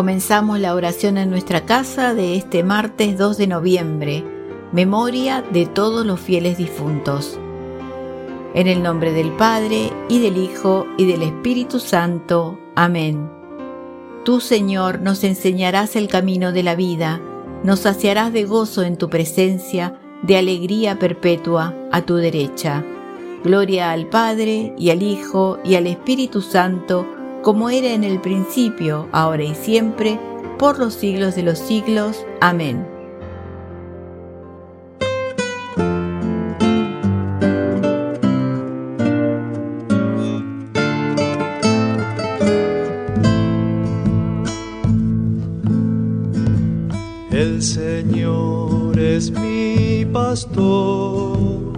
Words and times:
Comenzamos 0.00 0.58
la 0.58 0.74
oración 0.74 1.18
en 1.18 1.28
nuestra 1.28 1.66
casa 1.66 2.14
de 2.14 2.34
este 2.34 2.64
martes 2.64 3.18
2 3.18 3.36
de 3.36 3.46
noviembre, 3.46 4.24
memoria 4.72 5.42
de 5.52 5.66
todos 5.66 6.06
los 6.06 6.18
fieles 6.18 6.56
difuntos. 6.56 7.38
En 8.54 8.66
el 8.66 8.82
nombre 8.82 9.12
del 9.12 9.30
Padre, 9.32 9.92
y 10.08 10.20
del 10.20 10.38
Hijo, 10.38 10.86
y 10.96 11.04
del 11.04 11.20
Espíritu 11.20 11.80
Santo. 11.80 12.58
Amén. 12.76 13.30
Tú, 14.24 14.40
Señor, 14.40 15.02
nos 15.02 15.22
enseñarás 15.22 15.94
el 15.96 16.08
camino 16.08 16.50
de 16.50 16.62
la 16.62 16.76
vida, 16.76 17.20
nos 17.62 17.80
saciarás 17.80 18.32
de 18.32 18.46
gozo 18.46 18.82
en 18.82 18.96
tu 18.96 19.10
presencia, 19.10 20.00
de 20.22 20.38
alegría 20.38 20.98
perpetua 20.98 21.74
a 21.92 22.00
tu 22.00 22.14
derecha. 22.14 22.82
Gloria 23.44 23.90
al 23.90 24.06
Padre, 24.06 24.74
y 24.78 24.88
al 24.88 25.02
Hijo, 25.02 25.58
y 25.62 25.74
al 25.74 25.86
Espíritu 25.86 26.40
Santo, 26.40 27.06
como 27.42 27.70
era 27.70 27.92
en 27.92 28.04
el 28.04 28.20
principio, 28.20 29.08
ahora 29.12 29.44
y 29.44 29.54
siempre, 29.54 30.18
por 30.58 30.78
los 30.78 30.94
siglos 30.94 31.36
de 31.36 31.42
los 31.42 31.58
siglos. 31.58 32.24
Amén. 32.40 32.86
El 47.30 47.62
Señor 47.62 48.98
es 48.98 49.30
mi 49.30 50.04
pastor, 50.12 51.72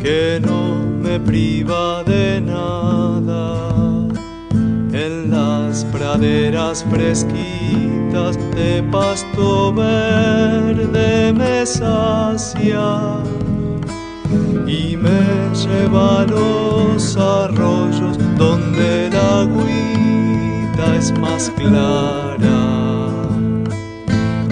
que 0.00 0.40
no 0.40 0.76
me 1.02 1.18
priva 1.18 2.04
praderas 6.26 6.84
fresquitas 6.90 8.36
de 8.54 8.82
pasto 8.90 9.72
verde 9.72 11.32
me 11.32 11.64
sacia 11.64 13.22
y 14.66 14.96
me 14.96 15.50
lleva 15.54 16.22
a 16.22 16.24
los 16.24 17.16
arroyos 17.16 18.18
donde 18.36 19.08
la 19.10 19.42
agüita 19.42 20.96
es 20.98 21.16
más 21.18 21.52
clara. 21.56 22.58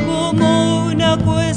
Como 0.06 0.86
una 0.86 1.16
cuestión 1.16 1.53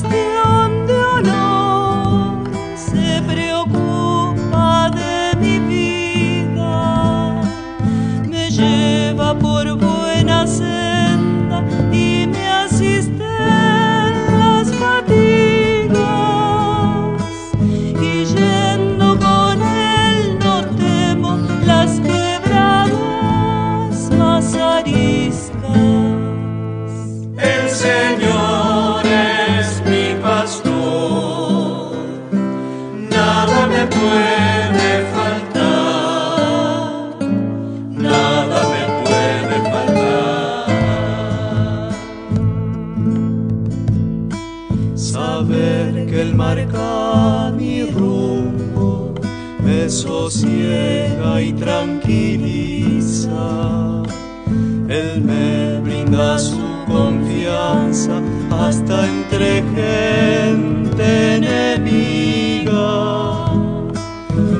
Brinda 55.83 56.37
su 56.39 56.59
confianza 56.87 58.21
hasta 58.51 59.07
entre 59.07 59.63
gente 59.75 61.35
enemiga. 61.35 62.89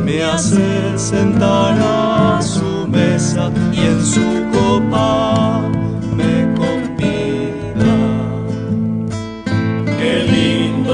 Me 0.06 0.24
hace 0.24 0.98
sentar 0.98 1.78
a 1.80 2.42
su 2.42 2.88
mesa 2.88 3.52
y 3.74 3.80
en 3.80 4.06
su 4.06 4.22
copa 4.52 5.62
me 6.16 6.38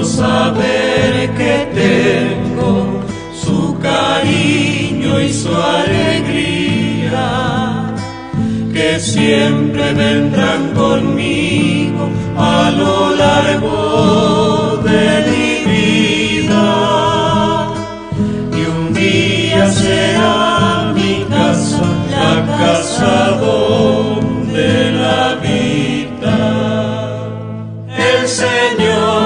saber 0.04 1.30
que 1.38 1.68
tengo 1.74 3.02
su 3.34 3.78
cariño 3.80 4.43
siempre 9.24 9.94
vendrán 9.94 10.62
conmigo 10.74 12.10
a 12.38 12.72
lo 12.82 13.16
largo 13.16 14.82
de 14.90 15.06
mi 15.30 15.50
vida. 15.74 16.68
Y 18.60 18.62
un 18.76 18.94
día 18.94 19.64
será 19.70 20.92
mi 20.98 21.16
casa, 21.36 21.86
la 22.18 22.36
casa 22.62 23.14
donde 23.46 24.70
la 25.04 25.24
vida. 25.46 26.38
El 28.10 28.28
Señor 28.28 29.24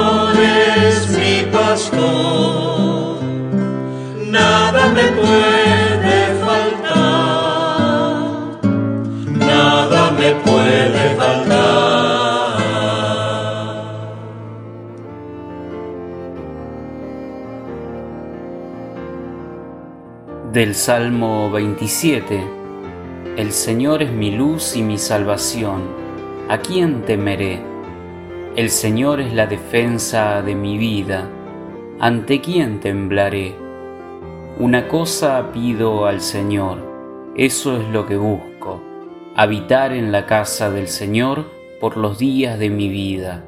nada 4.32 4.88
me 4.90 5.04
puede 5.20 5.67
Del 20.58 20.74
Salmo 20.74 21.52
27 21.52 22.44
El 23.38 23.52
Señor 23.52 24.02
es 24.02 24.12
mi 24.12 24.32
luz 24.32 24.76
y 24.76 24.82
mi 24.82 24.98
salvación, 24.98 25.84
¿a 26.50 26.58
quién 26.58 27.04
temeré? 27.04 27.62
El 28.56 28.72
Señor 28.72 29.22
es 29.22 29.36
la 29.36 29.46
defensa 29.46 30.42
de 30.42 30.56
mi 30.56 30.80
vida 30.80 31.30
¿ante 32.00 32.42
quién 32.42 32.80
temblaré? 32.80 33.54
Una 34.58 34.88
cosa 34.88 35.52
pido 35.52 36.08
al 36.08 36.22
Señor, 36.22 36.80
eso 37.36 37.80
es 37.80 37.88
lo 37.90 38.08
que 38.08 38.18
busco, 38.18 38.82
habitar 39.36 39.94
en 39.94 40.12
la 40.12 40.26
casa 40.26 40.72
del 40.72 40.88
Señor 40.88 41.52
por 41.80 41.98
los 41.98 42.18
días 42.18 42.58
de 42.58 42.72
mi 42.72 42.90
vida, 42.90 43.46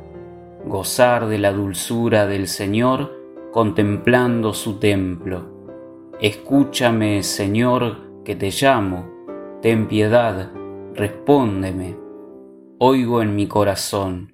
gozar 0.64 1.26
de 1.26 1.40
la 1.40 1.54
dulzura 1.54 2.28
del 2.28 2.48
Señor 2.48 3.18
contemplando 3.52 4.54
su 4.54 4.78
templo. 4.78 5.49
Escúchame, 6.22 7.24
Señor, 7.24 8.24
que 8.24 8.36
te 8.36 8.50
llamo, 8.52 9.10
ten 9.62 9.88
piedad, 9.88 10.52
respóndeme. 10.94 11.98
Oigo 12.78 13.22
en 13.22 13.36
mi 13.36 13.48
corazón, 13.48 14.34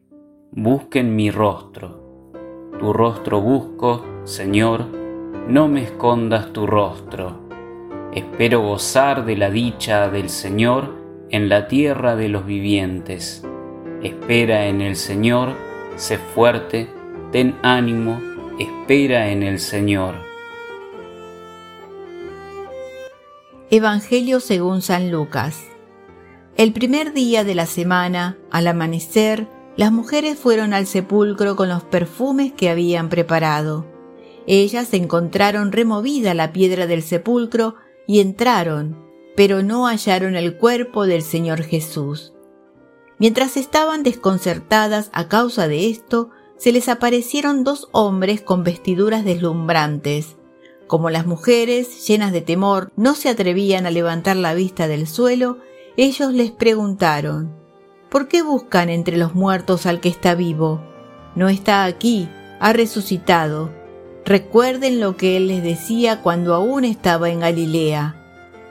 busquen 0.52 1.16
mi 1.16 1.32
rostro 1.32 2.06
tu 2.80 2.92
rostro 2.92 3.40
busco, 3.40 4.06
Señor, 4.26 4.86
no 5.48 5.70
me 5.70 5.84
escondas 5.84 6.52
tu 6.52 6.68
rostro. 6.68 7.40
Espero 8.14 8.62
gozar 8.62 9.26
de 9.26 9.38
la 9.38 9.50
dicha 9.50 10.10
del 10.10 10.30
Señor 10.30 10.94
en 11.30 11.48
la 11.48 11.68
tierra 11.70 12.18
de 12.18 12.28
los 12.28 12.46
vivientes. 12.46 13.46
Espera 14.04 14.68
en 14.68 14.82
el 14.82 14.98
Señor, 14.98 15.54
sé 15.96 16.18
fuerte, 16.18 16.90
ten 17.32 17.56
ánimo, 17.62 18.20
espera 18.60 19.30
en 19.32 19.44
el 19.44 19.60
Señor. 19.60 20.16
Evangelio 23.72 24.42
según 24.42 24.84
San 24.84 25.10
Lucas. 25.10 25.58
El 26.56 26.72
primer 26.72 27.14
día 27.14 27.44
de 27.44 27.56
la 27.56 27.66
semana, 27.66 28.38
al 28.52 28.68
amanecer, 28.68 29.48
las 29.76 29.92
mujeres 29.92 30.38
fueron 30.38 30.72
al 30.76 30.86
sepulcro 30.86 31.56
con 31.56 31.70
los 31.70 31.84
perfumes 31.84 32.54
que 32.54 32.70
habían 32.70 33.10
preparado. 33.10 33.84
Ellas 34.46 34.94
encontraron 34.94 35.72
removida 35.72 36.36
la 36.36 36.54
piedra 36.54 36.86
del 36.86 37.02
sepulcro 37.02 37.74
y 38.06 38.20
entraron, 38.20 39.04
pero 39.36 39.64
no 39.64 39.88
hallaron 39.88 40.36
el 40.36 40.58
cuerpo 40.58 41.08
del 41.08 41.24
Señor 41.24 41.64
Jesús. 41.64 42.34
Mientras 43.18 43.58
estaban 43.58 44.04
desconcertadas 44.04 45.10
a 45.12 45.28
causa 45.28 45.68
de 45.68 45.90
esto, 45.90 46.30
se 46.56 46.72
les 46.72 46.88
aparecieron 46.88 47.64
dos 47.64 47.90
hombres 47.94 48.42
con 48.42 48.64
vestiduras 48.64 49.26
deslumbrantes. 49.26 50.38
Como 50.88 51.10
las 51.10 51.26
mujeres, 51.26 52.08
llenas 52.08 52.32
de 52.32 52.42
temor, 52.42 52.92
no 52.96 53.16
se 53.16 53.30
atrevían 53.30 53.86
a 53.86 53.92
levantar 53.92 54.36
la 54.36 54.54
vista 54.54 54.88
del 54.88 55.08
suelo, 55.08 55.58
ellos 55.98 56.34
les 56.34 56.52
preguntaron, 56.52 57.66
¿Por 58.10 58.28
qué 58.28 58.44
buscan 58.44 58.90
entre 58.90 59.18
los 59.18 59.36
muertos 59.36 59.86
al 59.86 60.00
que 60.00 60.10
está 60.10 60.36
vivo? 60.36 60.82
No 61.36 61.50
está 61.50 61.84
aquí, 61.84 62.30
ha 62.60 62.72
resucitado. 62.72 63.74
Recuerden 64.24 65.00
lo 65.00 65.18
que 65.18 65.38
Él 65.38 65.48
les 65.48 65.62
decía 65.62 66.22
cuando 66.22 66.54
aún 66.54 66.86
estaba 66.86 67.30
en 67.30 67.42
Galilea. 67.42 68.16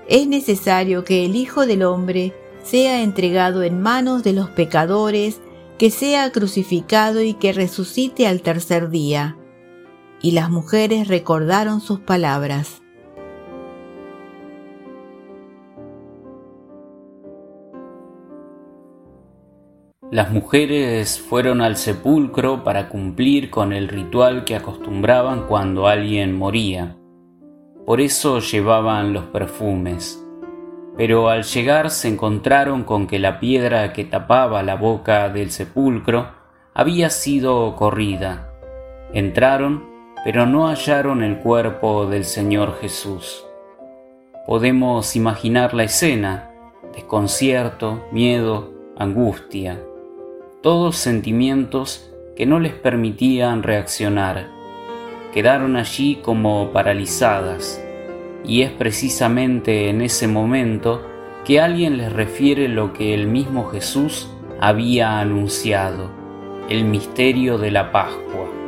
Es 0.09 0.27
necesario 0.27 1.05
que 1.05 1.27
el 1.27 1.37
Hijo 1.37 1.67
del 1.67 1.83
Hombre 1.83 2.33
sea 2.63 3.03
entregado 3.03 3.63
en 3.63 3.83
manos 3.83 4.23
de 4.23 4.33
los 4.33 4.49
pecadores, 4.49 5.41
que 5.79 5.91
sea 5.91 6.31
crucificado 6.33 7.21
y 7.21 7.35
que 7.35 7.53
resucite 7.53 8.27
al 8.27 8.41
tercer 8.41 8.89
día. 8.89 9.37
Y 10.25 10.31
las 10.31 10.49
mujeres 10.49 11.07
recordaron 11.09 11.83
sus 11.83 12.01
palabras. 12.01 12.81
Las 20.11 20.33
mujeres 20.33 21.21
fueron 21.21 21.61
al 21.61 21.77
sepulcro 21.77 22.65
para 22.65 22.89
cumplir 22.89 23.51
con 23.51 23.75
el 23.75 23.87
ritual 23.87 24.45
que 24.45 24.57
acostumbraban 24.57 25.47
cuando 25.47 25.89
alguien 25.89 26.35
moría. 26.35 26.97
Por 27.85 28.01
eso 28.01 28.39
llevaban 28.39 29.13
los 29.13 29.25
perfumes. 29.27 30.25
Pero 30.97 31.29
al 31.29 31.43
llegar 31.43 31.91
se 31.91 32.09
encontraron 32.09 32.85
con 32.85 33.07
que 33.07 33.19
la 33.19 33.41
piedra 33.41 33.93
que 33.93 34.05
tapaba 34.05 34.63
la 34.63 34.77
boca 34.77 35.29
del 35.29 35.51
sepulcro 35.51 36.29
había 36.73 37.11
sido 37.11 37.77
corrida. 37.77 38.49
Entraron, 39.13 39.93
pero 40.25 40.47
no 40.47 40.69
hallaron 40.69 41.23
el 41.23 41.39
cuerpo 41.39 42.07
del 42.07 42.25
Señor 42.25 42.79
Jesús. 42.81 43.45
Podemos 44.47 45.15
imaginar 45.15 45.75
la 45.75 45.85
escena, 45.85 46.51
desconcierto, 46.95 48.07
miedo, 48.11 48.73
angustia 48.97 49.79
todos 50.65 50.97
sentimientos 50.97 52.11
que 52.37 52.47
no 52.47 52.59
les 52.59 52.73
permitían 52.73 53.63
reaccionar. 53.63 54.49
Quedaron 55.35 55.77
allí 55.77 56.21
como 56.23 56.71
paralizadas, 56.73 57.85
y 58.47 58.63
es 58.63 58.71
precisamente 58.71 59.91
en 59.91 60.01
ese 60.01 60.27
momento 60.27 61.07
que 61.45 61.61
alguien 61.61 61.99
les 61.99 62.11
refiere 62.11 62.69
lo 62.69 62.95
que 62.95 63.13
el 63.13 63.27
mismo 63.27 63.67
Jesús 63.67 64.31
había 64.59 65.21
anunciado, 65.21 66.09
el 66.71 66.87
misterio 66.87 67.59
de 67.59 67.71
la 67.71 67.93
Pascua. 67.93 68.64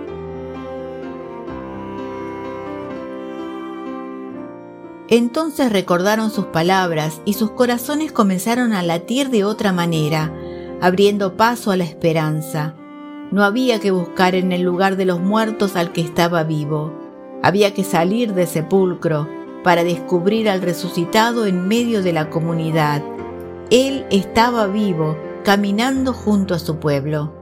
Entonces 5.09 5.73
recordaron 5.73 6.31
sus 6.31 6.47
palabras 6.47 7.21
y 7.25 7.35
sus 7.35 7.51
corazones 7.53 8.13
comenzaron 8.13 8.73
a 8.73 8.83
latir 8.83 9.31
de 9.31 9.45
otra 9.45 9.73
manera 9.73 10.33
abriendo 10.81 11.37
paso 11.37 11.71
a 11.71 11.77
la 11.77 11.85
esperanza. 11.85 12.75
No 13.31 13.45
había 13.45 13.81
que 13.81 13.91
buscar 13.91 14.35
en 14.35 14.53
el 14.53 14.63
lugar 14.63 14.97
de 14.97 15.05
los 15.05 15.21
muertos 15.21 15.77
al 15.77 15.93
que 15.93 16.01
estaba 16.01 16.45
vivo. 16.45 16.93
Había 17.43 17.75
que 17.75 17.85
salir 17.85 18.35
de 18.35 18.47
sepulcro 18.47 19.29
para 19.65 19.85
descubrir 19.85 20.49
al 20.49 20.63
resucitado 20.63 21.47
en 21.47 21.67
medio 21.67 22.03
de 22.03 22.13
la 22.13 22.31
comunidad. 22.31 23.03
Él 23.71 24.07
estaba 24.11 24.67
vivo, 24.67 25.17
caminando 25.45 26.13
junto 26.13 26.55
a 26.55 26.59
su 26.59 26.77
pueblo. 26.77 27.33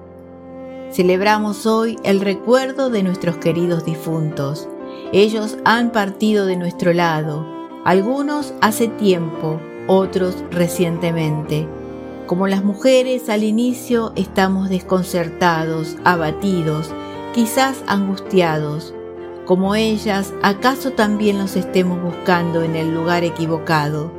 Celebramos 0.91 1.67
hoy 1.67 1.99
el 2.03 2.21
recuerdo 2.21 2.89
de 2.89 3.03
nuestros 3.03 3.37
queridos 3.37 3.85
difuntos. 3.85 4.69
Ellos 5.13 5.59
han 5.65 5.93
partido 5.93 6.47
de 6.47 6.57
nuestro 6.57 6.93
lado, 6.93 7.47
algunos 7.85 8.55
hace 8.63 8.89
tiempo, 8.89 9.61
otros 9.87 10.43
recientemente. 10.51 11.69
Como 12.27 12.49
las 12.49 12.65
mujeres 12.65 13.29
al 13.29 13.45
inicio 13.45 14.15
estamos 14.17 14.71
desconcertados, 14.71 15.97
abatidos, 16.05 16.91
quizás 17.35 17.85
angustiados. 17.87 18.95
Como 19.45 19.75
ellas, 19.75 20.33
acaso 20.43 20.93
también 20.93 21.37
los 21.37 21.57
estemos 21.57 22.03
buscando 22.03 22.63
en 22.63 22.75
el 22.75 22.95
lugar 22.95 23.25
equivocado. 23.25 24.11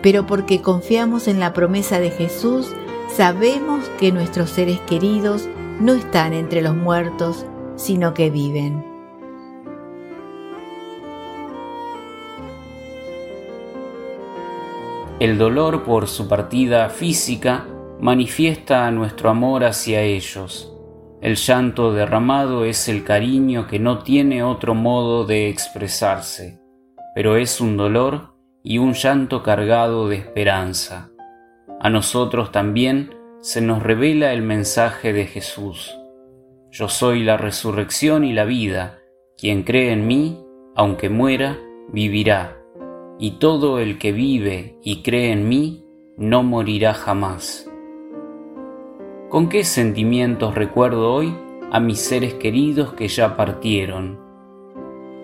Pero 0.00 0.26
porque 0.26 0.62
confiamos 0.62 1.28
en 1.28 1.38
la 1.38 1.52
promesa 1.52 2.00
de 2.00 2.10
Jesús, 2.10 2.72
sabemos 3.14 3.84
que 3.98 4.12
nuestros 4.12 4.48
seres 4.48 4.80
queridos 4.86 5.46
no 5.78 5.92
están 5.92 6.32
entre 6.32 6.62
los 6.62 6.74
muertos, 6.74 7.44
sino 7.76 8.14
que 8.14 8.30
viven. 8.30 8.95
El 15.18 15.38
dolor 15.38 15.82
por 15.82 16.08
su 16.08 16.28
partida 16.28 16.90
física 16.90 17.66
manifiesta 17.98 18.90
nuestro 18.90 19.30
amor 19.30 19.64
hacia 19.64 20.02
ellos. 20.02 20.76
El 21.22 21.36
llanto 21.36 21.94
derramado 21.94 22.66
es 22.66 22.86
el 22.90 23.02
cariño 23.02 23.66
que 23.66 23.78
no 23.78 24.02
tiene 24.02 24.42
otro 24.42 24.74
modo 24.74 25.24
de 25.24 25.48
expresarse, 25.48 26.60
pero 27.14 27.36
es 27.36 27.62
un 27.62 27.78
dolor 27.78 28.34
y 28.62 28.76
un 28.76 28.92
llanto 28.92 29.42
cargado 29.42 30.06
de 30.06 30.16
esperanza. 30.16 31.08
A 31.80 31.88
nosotros 31.88 32.52
también 32.52 33.14
se 33.40 33.62
nos 33.62 33.82
revela 33.82 34.34
el 34.34 34.42
mensaje 34.42 35.14
de 35.14 35.24
Jesús. 35.24 35.96
Yo 36.70 36.90
soy 36.90 37.22
la 37.24 37.38
resurrección 37.38 38.22
y 38.22 38.34
la 38.34 38.44
vida. 38.44 38.98
Quien 39.38 39.62
cree 39.62 39.92
en 39.92 40.06
mí, 40.06 40.44
aunque 40.74 41.08
muera, 41.08 41.56
vivirá 41.90 42.55
y 43.18 43.32
todo 43.32 43.78
el 43.78 43.98
que 43.98 44.12
vive 44.12 44.78
y 44.82 45.02
cree 45.02 45.32
en 45.32 45.48
mí 45.48 45.84
no 46.16 46.42
morirá 46.42 46.94
jamás. 46.94 47.70
¿Con 49.28 49.48
qué 49.48 49.64
sentimientos 49.64 50.54
recuerdo 50.54 51.12
hoy 51.12 51.34
a 51.72 51.80
mis 51.80 52.00
seres 52.00 52.34
queridos 52.34 52.92
que 52.92 53.08
ya 53.08 53.36
partieron? 53.36 54.20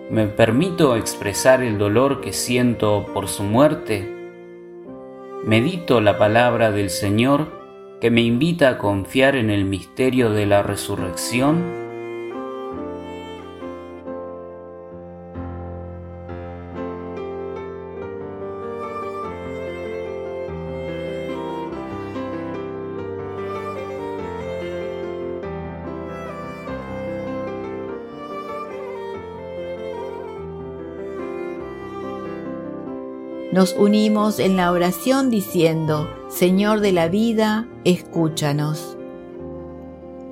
¿Me 0.09 0.27
permito 0.27 0.95
expresar 0.95 1.63
el 1.63 1.77
dolor 1.77 2.21
que 2.21 2.33
siento 2.33 3.05
por 3.13 3.27
su 3.27 3.43
muerte? 3.43 4.09
Medito 5.45 6.01
la 6.01 6.17
palabra 6.17 6.71
del 6.71 6.89
Señor 6.89 7.63
que 8.01 8.11
me 8.11 8.21
invita 8.21 8.69
a 8.69 8.77
confiar 8.77 9.35
en 9.35 9.49
el 9.49 9.65
misterio 9.65 10.31
de 10.31 10.45
la 10.45 10.61
resurrección 10.61 11.82
nos 33.53 33.75
unimos 33.77 34.39
en 34.39 34.57
la 34.57 34.71
oración 34.71 35.29
diciendo, 35.29 36.09
Señor 36.27 36.79
de 36.79 36.91
la 36.91 37.07
vida, 37.07 37.67
escúchanos. 37.83 38.97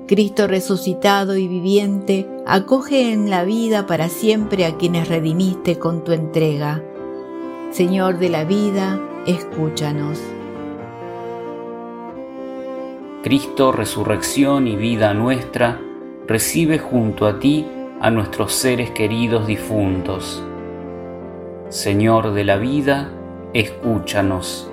Cristo 0.08 0.48
resucitado 0.48 1.36
y 1.36 1.46
viviente, 1.46 2.28
acoge 2.46 3.12
en 3.12 3.30
la 3.30 3.44
vida 3.44 3.86
para 3.86 4.08
siempre 4.08 4.66
a 4.66 4.76
quienes 4.76 5.08
redimiste 5.08 5.78
con 5.78 6.02
tu 6.02 6.10
entrega. 6.10 6.82
Señor 7.70 8.18
de 8.18 8.28
la 8.28 8.42
vida, 8.42 9.00
escúchanos. 9.24 10.18
Cristo, 13.22 13.70
resurrección 13.70 14.66
y 14.66 14.74
vida 14.74 15.14
nuestra, 15.14 15.80
recibe 16.26 16.80
junto 16.80 17.28
a 17.28 17.38
ti 17.38 17.64
a 18.00 18.10
nuestros 18.10 18.52
seres 18.52 18.90
queridos 18.90 19.46
difuntos 19.46 20.42
Señor 21.72 22.34
de 22.34 22.44
la 22.44 22.58
vida, 22.58 23.10
escúchanos. 23.54 24.70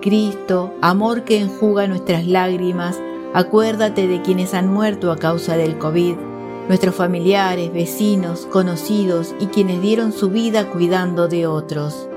Cristo, 0.00 0.72
amor 0.80 1.24
que 1.24 1.40
enjuga 1.40 1.88
nuestras 1.88 2.28
lágrimas, 2.28 3.02
acuérdate 3.34 4.06
de 4.06 4.22
quienes 4.22 4.54
han 4.54 4.72
muerto 4.72 5.10
a 5.10 5.16
causa 5.16 5.56
del 5.56 5.78
COVID, 5.78 6.14
nuestros 6.68 6.94
familiares, 6.94 7.72
vecinos, 7.72 8.46
conocidos 8.46 9.34
y 9.40 9.46
quienes 9.46 9.82
dieron 9.82 10.12
su 10.12 10.30
vida 10.30 10.70
cuidando 10.70 11.26
de 11.26 11.48
otros. 11.48 12.08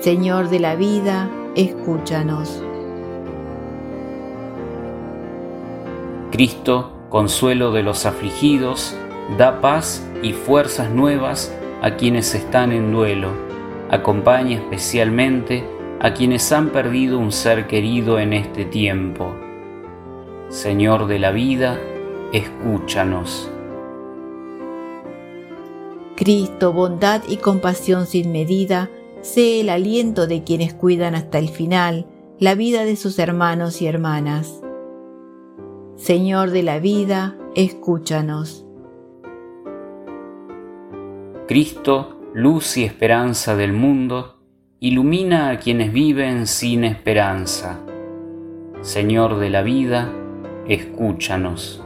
Señor 0.00 0.50
de 0.50 0.60
la 0.60 0.74
vida, 0.74 1.30
escúchanos. 1.54 2.62
Cristo, 6.30 6.92
consuelo 7.08 7.72
de 7.72 7.82
los 7.82 8.04
afligidos, 8.04 8.94
da 9.36 9.60
paz 9.60 10.06
y 10.22 10.32
fuerzas 10.32 10.90
nuevas 10.90 11.54
a 11.82 11.96
quienes 11.96 12.34
están 12.34 12.72
en 12.72 12.92
duelo. 12.92 13.30
Acompaña 13.90 14.56
especialmente 14.56 15.64
a 16.00 16.14
quienes 16.14 16.50
han 16.52 16.70
perdido 16.70 17.18
un 17.18 17.32
ser 17.32 17.66
querido 17.66 18.18
en 18.18 18.32
este 18.32 18.64
tiempo. 18.64 19.34
Señor 20.48 21.06
de 21.06 21.18
la 21.18 21.30
vida, 21.30 21.78
escúchanos. 22.32 23.50
Cristo, 26.16 26.72
bondad 26.72 27.22
y 27.28 27.36
compasión 27.36 28.06
sin 28.06 28.32
medida, 28.32 28.90
sé 29.20 29.60
el 29.60 29.68
aliento 29.68 30.26
de 30.26 30.42
quienes 30.42 30.74
cuidan 30.74 31.14
hasta 31.14 31.38
el 31.38 31.48
final 31.48 32.06
la 32.40 32.54
vida 32.54 32.84
de 32.84 32.96
sus 32.96 33.18
hermanos 33.18 33.82
y 33.82 33.86
hermanas. 33.86 34.60
Señor 35.96 36.50
de 36.50 36.62
la 36.62 36.78
vida, 36.78 37.36
escúchanos. 37.56 38.67
Cristo, 41.48 42.20
luz 42.34 42.76
y 42.76 42.84
esperanza 42.84 43.56
del 43.56 43.72
mundo, 43.72 44.36
ilumina 44.80 45.48
a 45.48 45.58
quienes 45.58 45.94
viven 45.94 46.46
sin 46.46 46.84
esperanza. 46.84 47.80
Señor 48.82 49.38
de 49.38 49.48
la 49.48 49.62
vida, 49.62 50.12
escúchanos. 50.66 51.82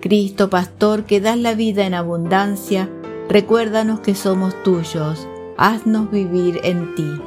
Cristo, 0.00 0.48
pastor, 0.48 1.06
que 1.06 1.20
das 1.20 1.36
la 1.36 1.54
vida 1.54 1.86
en 1.86 1.94
abundancia, 1.94 2.88
recuérdanos 3.28 3.98
que 3.98 4.14
somos 4.14 4.54
tuyos, 4.62 5.26
haznos 5.56 6.08
vivir 6.12 6.60
en 6.62 6.94
ti. 6.94 7.20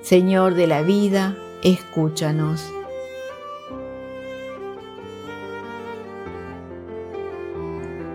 Señor 0.00 0.54
de 0.54 0.68
la 0.68 0.82
vida, 0.82 1.36
escúchanos. 1.64 2.72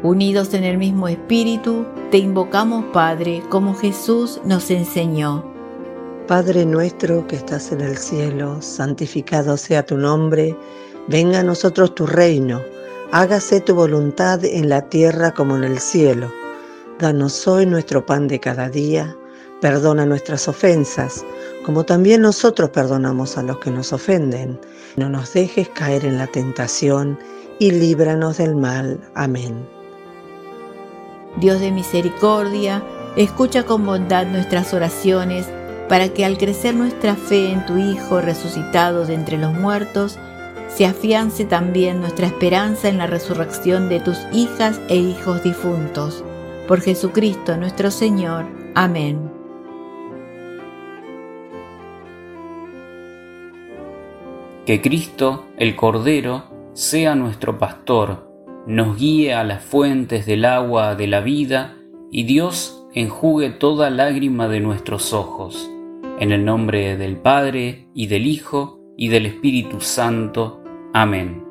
Unidos 0.02 0.54
en 0.54 0.64
el 0.64 0.78
mismo 0.78 1.10
espíritu, 1.10 1.86
te 2.10 2.20
invocamos, 2.20 2.86
Padre, 2.94 3.44
como 3.50 3.76
Jesús 3.76 4.40
nos 4.46 4.72
enseñó. 4.72 5.44
Padre 6.26 6.66
nuestro 6.66 7.28
que 7.28 7.36
estás 7.36 7.74
en 7.74 7.82
el 7.82 7.98
cielo, 7.98 8.62
santificado 8.62 9.58
sea 9.58 9.86
tu 9.86 9.98
nombre, 9.98 10.56
venga 11.10 11.40
a 11.40 11.44
nosotros 11.44 11.96
tu 11.96 12.06
reino, 12.06 12.62
hágase 13.12 13.60
tu 13.60 13.76
voluntad 13.76 14.46
en 14.46 14.70
la 14.70 14.88
tierra 14.88 15.34
como 15.34 15.58
en 15.58 15.66
el 15.66 15.80
cielo. 15.80 16.32
Danos 16.98 17.46
hoy 17.46 17.66
nuestro 17.66 18.06
pan 18.06 18.30
de 18.30 18.40
cada 18.40 18.70
día, 18.70 19.18
perdona 19.60 20.06
nuestras 20.06 20.48
ofensas, 20.48 21.26
como 21.66 21.84
también 21.84 22.22
nosotros 22.22 22.70
perdonamos 22.70 23.38
a 23.38 23.44
los 23.44 23.60
que 23.60 23.72
nos 23.72 23.92
ofenden. 23.92 24.58
No 24.96 25.10
nos 25.10 25.34
dejes 25.34 25.68
caer 25.70 26.06
en 26.06 26.18
la 26.18 26.28
tentación 26.28 27.20
y 27.60 27.72
líbranos 27.72 28.38
del 28.38 28.56
mal. 28.56 28.98
Amén. 29.16 29.79
Dios 31.38 31.60
de 31.60 31.72
misericordia, 31.72 32.84
escucha 33.16 33.64
con 33.64 33.86
bondad 33.86 34.26
nuestras 34.28 34.74
oraciones, 34.74 35.48
para 35.88 36.10
que 36.10 36.24
al 36.26 36.38
crecer 36.38 36.76
nuestra 36.76 37.16
fe 37.16 37.52
en 37.52 37.66
tu 37.66 37.78
Hijo 37.78 38.22
resucitado 38.22 39.06
de 39.06 39.16
entre 39.16 39.38
los 39.38 39.54
muertos, 39.54 40.20
se 40.70 40.86
afiance 40.86 41.46
también 41.46 42.00
nuestra 42.00 42.28
esperanza 42.28 42.90
en 42.90 43.00
la 43.00 43.08
resurrección 43.08 43.90
de 43.90 44.00
tus 44.00 44.18
hijas 44.32 44.80
e 44.88 44.98
hijos 44.98 45.44
difuntos. 45.44 46.24
Por 46.68 46.82
Jesucristo 46.82 47.58
nuestro 47.58 47.90
Señor. 47.90 48.46
Amén. 48.76 49.32
Que 54.66 54.80
Cristo, 54.82 55.48
el 55.58 55.76
Cordero, 55.76 56.44
sea 56.74 57.16
nuestro 57.16 57.58
pastor 57.58 58.29
nos 58.68 58.98
guíe 58.98 59.34
a 59.34 59.44
las 59.44 59.64
fuentes 59.64 60.26
del 60.26 60.46
agua 60.46 60.96
de 60.96 61.08
la 61.08 61.22
vida 61.22 61.76
y 62.12 62.24
Dios 62.24 62.86
enjugue 62.94 63.50
toda 63.50 63.90
lágrima 63.90 64.48
de 64.48 64.60
nuestros 64.60 65.14
ojos. 65.14 65.70
En 66.20 66.32
el 66.32 66.44
nombre 66.44 66.98
del 66.98 67.18
Padre 67.18 67.88
y 67.94 68.08
del 68.08 68.26
Hijo 68.28 68.80
y 68.98 69.08
del 69.08 69.26
Espíritu 69.26 69.80
Santo. 69.80 70.62
Amén. 70.94 71.50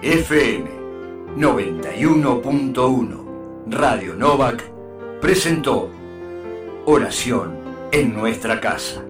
FM 0.01 0.69
91.1 1.37 3.25
Radio 3.67 4.15
Novak 4.15 4.63
presentó 5.19 5.89
Oración 6.85 7.57
en 7.91 8.13
nuestra 8.13 8.61
casa. 8.61 9.03